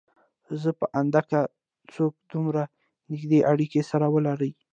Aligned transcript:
زما 0.61 0.77
په 0.79 0.85
اند 0.99 1.15
که 1.29 1.39
څوک 1.93 2.13
دومره 2.31 2.63
نيږدې 3.11 3.39
اړکې 3.51 3.81
سره 3.91 4.05
ولري 4.15 4.51